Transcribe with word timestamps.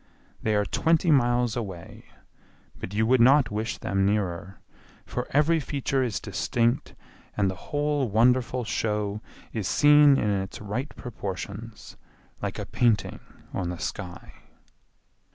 They 0.41 0.55
are 0.55 0.65
twenty 0.65 1.11
miles 1.11 1.55
away, 1.55 2.05
but 2.79 2.91
you 2.91 3.05
would 3.05 3.21
not 3.21 3.51
wish 3.51 3.77
them 3.77 4.03
nearer, 4.03 4.59
for 5.05 5.27
every 5.29 5.59
feature 5.59 6.01
is 6.01 6.19
distinct 6.19 6.95
and 7.37 7.51
the 7.51 7.69
whole 7.69 8.09
wonderful 8.09 8.63
show 8.63 9.21
is 9.53 9.67
seen 9.67 10.17
in 10.17 10.31
its 10.31 10.59
right 10.59 10.89
proportions, 10.95 11.97
like 12.41 12.57
a 12.57 12.65
painting 12.65 13.19
on 13.53 13.69
the 13.69 13.77
sky. 13.77 14.33